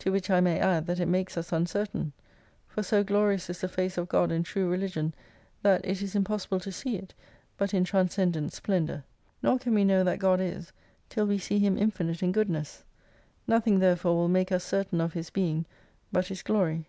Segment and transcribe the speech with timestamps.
[0.00, 2.12] To which I may add, that it makes us uncertain.
[2.66, 5.14] For so glorious is the face of God and true religion,
[5.62, 7.14] that it is impossible to see it,
[7.56, 9.04] but in transcendent splendour.
[9.44, 10.72] Nor can we know that God is
[11.08, 12.82] till we see Him infinite in goodness.
[13.46, 15.66] Nothing therefore will make us certain of His Being
[16.10, 16.86] but His Glory.